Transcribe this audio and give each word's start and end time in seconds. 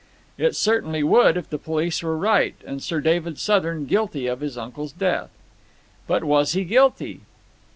It 0.35 0.55
certainly 0.55 1.03
would, 1.03 1.37
if 1.37 1.47
the 1.51 1.59
police 1.59 2.01
were 2.01 2.17
right, 2.17 2.55
and 2.65 2.81
Sir 2.81 3.01
David 3.01 3.37
Southern 3.37 3.85
guilty 3.85 4.25
of 4.25 4.39
his 4.39 4.57
uncle's 4.57 4.93
death. 4.93 5.29
But 6.07 6.23
was 6.23 6.53
he 6.53 6.63
guilty? 6.63 7.19